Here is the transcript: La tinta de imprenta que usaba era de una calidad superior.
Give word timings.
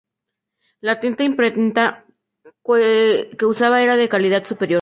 La 0.79 0.99
tinta 0.99 1.19
de 1.23 1.29
imprenta 1.29 2.05
que 3.37 3.45
usaba 3.45 3.81
era 3.83 3.95
de 3.97 4.03
una 4.05 4.09
calidad 4.09 4.43
superior. 4.45 4.79